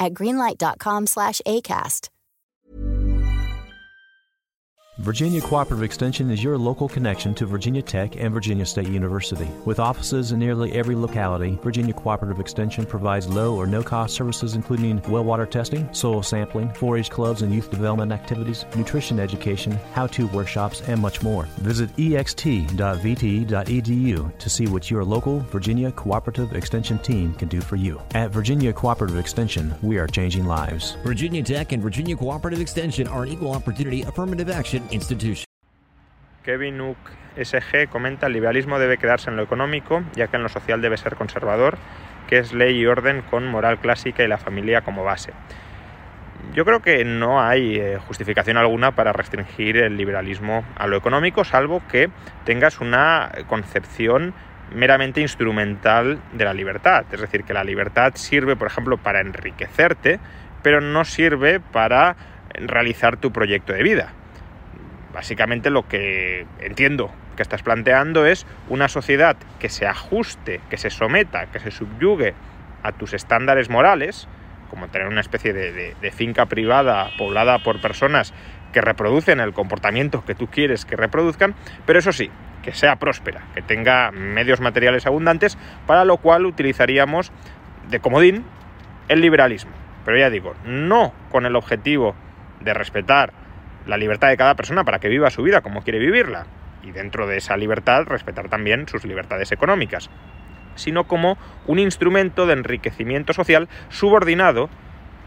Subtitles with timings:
[0.00, 2.08] at greenlight.com slash ACAST.
[5.00, 9.48] Virginia Cooperative Extension is your local connection to Virginia Tech and Virginia State University.
[9.64, 14.54] With offices in nearly every locality, Virginia Cooperative Extension provides low or no cost services
[14.54, 19.72] including well water testing, soil sampling, 4 H clubs and youth development activities, nutrition education,
[19.94, 21.44] how to workshops, and much more.
[21.62, 22.68] Visit ext.vte.edu
[24.38, 28.02] to see what your local Virginia Cooperative Extension team can do for you.
[28.14, 30.98] At Virginia Cooperative Extension, we are changing lives.
[31.04, 35.44] Virginia Tech and Virginia Cooperative Extension are an equal opportunity affirmative action institution.
[36.42, 36.98] Kevin Uck
[37.36, 40.96] SG comenta el liberalismo debe quedarse en lo económico, ya que en lo social debe
[40.96, 41.78] ser conservador,
[42.28, 45.32] que es ley y orden con moral clásica y la familia como base.
[46.54, 51.44] Yo creo que no hay eh, justificación alguna para restringir el liberalismo a lo económico,
[51.44, 52.10] salvo que
[52.44, 54.34] tengas una concepción
[54.74, 57.04] meramente instrumental de la libertad.
[57.12, 60.18] Es decir, que la libertad sirve, por ejemplo, para enriquecerte,
[60.62, 62.16] pero no sirve para
[62.54, 64.12] realizar tu proyecto de vida.
[65.12, 70.90] Básicamente lo que entiendo que estás planteando es una sociedad que se ajuste, que se
[70.90, 72.34] someta, que se subyugue
[72.82, 74.28] a tus estándares morales,
[74.68, 78.32] como tener una especie de, finca privada poblada por personas
[78.72, 81.54] que reproducen el comportamiento que tú quieres que reproduzcan,
[81.86, 82.30] pero eso sí,
[82.62, 87.32] que sea próspera, que tenga medios materiales abundantes, para lo cual utilizaríamos
[87.88, 88.44] de comodín
[89.08, 89.72] el liberalismo.
[90.04, 92.14] Pero ya digo, no con el objetivo
[92.60, 93.32] de respetar
[93.86, 96.46] la libertad de cada persona para que viva su vida como quiere vivirla,
[96.82, 100.10] y dentro de esa libertad respetar también sus libertades económicas,
[100.74, 104.70] sino como un instrumento de enriquecimiento social subordinado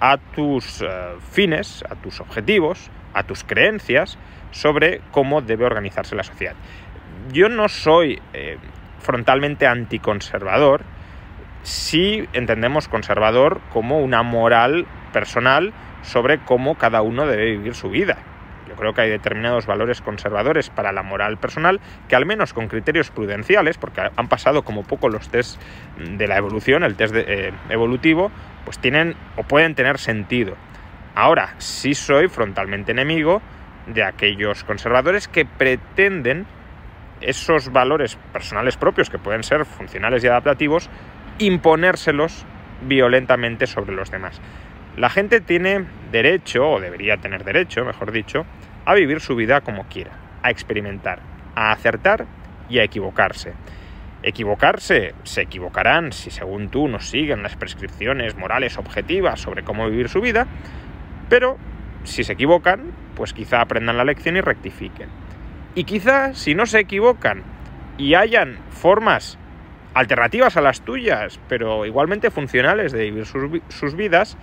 [0.00, 4.18] a tus uh, fines, a tus objetivos, a tus creencias
[4.50, 6.54] sobre cómo debe organizarse la sociedad.
[7.32, 8.56] Yo no soy eh,
[8.98, 10.82] frontalmente anticonservador
[11.62, 18.18] si entendemos conservador como una moral personal sobre cómo cada uno debe vivir su vida.
[18.68, 22.68] Yo creo que hay determinados valores conservadores para la moral personal que al menos con
[22.68, 25.60] criterios prudenciales, porque han pasado como poco los test
[25.98, 28.30] de la evolución, el test de, eh, evolutivo,
[28.64, 30.56] pues tienen o pueden tener sentido.
[31.14, 33.42] Ahora, sí soy frontalmente enemigo
[33.86, 36.46] de aquellos conservadores que pretenden
[37.20, 40.88] esos valores personales propios, que pueden ser funcionales y adaptativos,
[41.38, 42.46] imponérselos
[42.82, 44.40] violentamente sobre los demás.
[44.96, 48.46] La gente tiene derecho, o debería tener derecho, mejor dicho,
[48.84, 50.12] a vivir su vida como quiera,
[50.42, 51.20] a experimentar,
[51.54, 52.26] a acertar
[52.68, 53.54] y a equivocarse.
[54.22, 60.08] Equivocarse, se equivocarán si según tú no siguen las prescripciones morales objetivas sobre cómo vivir
[60.08, 60.46] su vida,
[61.28, 61.56] pero
[62.04, 65.08] si se equivocan, pues quizá aprendan la lección y rectifiquen.
[65.74, 67.42] Y quizá si no se equivocan
[67.96, 69.38] y hayan formas
[69.94, 74.36] alternativas a las tuyas, pero igualmente funcionales de vivir sus, sus vidas,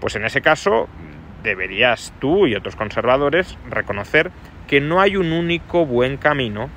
[0.00, 0.88] pues en ese caso
[1.42, 4.30] deberías tú y otros conservadores reconocer
[4.66, 6.68] que no hay un único buen camino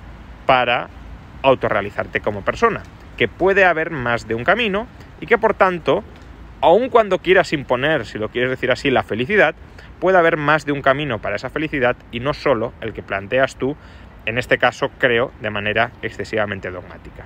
[0.46, 0.90] para
[1.44, 2.84] autorrealizarte como persona,
[3.18, 4.88] que puede haber más de un camino
[5.20, 6.04] y que por tanto,
[6.62, 9.56] aun cuando quieras imponer, si lo quieres decir así, la felicidad,
[10.00, 13.56] puede haber más de un camino para esa felicidad y no solo el que planteas
[13.56, 13.76] tú,
[14.26, 17.26] en este caso creo, de manera excesivamente dogmática.